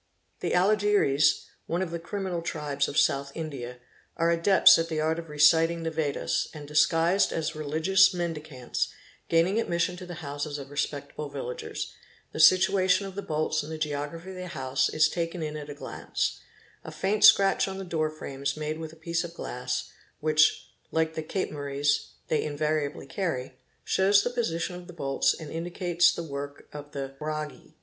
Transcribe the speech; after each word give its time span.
The 0.39 0.55
Alagiries, 0.55 1.45
one 1.67 1.83
of 1.83 1.91
the 1.91 1.99
criminal 1.99 2.41
tribes 2.41 2.87
of 2.87 2.97
South 2.97 3.31
India, 3.35 3.77
are 4.17 4.31
adepts 4.31 4.75
in 4.79 4.87
the 4.87 4.99
art 4.99 5.19
of 5.19 5.29
reciting 5.29 5.83
the 5.83 5.91
Vedas 5.91 6.47
and, 6.55 6.67
disguised 6.67 7.31
as 7.31 7.55
religious 7.55 8.11
mendicants, 8.11 8.91
gaining 9.29 9.59
admission 9.59 9.97
to 9.97 10.07
the 10.07 10.15
houses 10.25 10.57
of 10.57 10.71
respectable 10.71 11.29
villagers: 11.29 11.93
the 12.31 12.39
situation 12.39 13.05
of 13.05 13.13
the 13.13 13.21
bolts 13.21 13.61
and 13.61 13.71
the 13.71 13.77
geography 13.77 14.31
of 14.31 14.37
the 14.37 14.47
house 14.47 14.89
is 14.89 15.07
taken 15.07 15.43
in 15.43 15.55
at 15.55 15.69
a 15.69 15.75
glance; 15.75 16.39
a 16.83 16.91
faint 16.91 17.23
scratch 17.23 17.67
on 17.67 17.77
the 17.77 17.83
door 17.83 18.09
frames 18.09 18.57
made 18.57 18.79
with 18.79 18.91
a 18.91 18.95
piece 18.95 19.23
of 19.23 19.35
glass, 19.35 19.91
which, 20.19 20.71
like 20.89 21.13
the 21.13 21.21
Capemaries, 21.21 22.13
they 22.27 22.43
invariably 22.43 23.05
carry, 23.05 23.53
shows 23.83 24.23
the 24.23 24.31
position 24.31 24.75
of 24.75 24.87
the 24.87 24.93
bolts 24.93 25.35
and 25.35 25.51
indicates 25.51 26.11
the 26.11 26.23
work 26.23 26.67
of 26.73 26.93
the" 26.93 27.13
Byraghi''. 27.21 27.73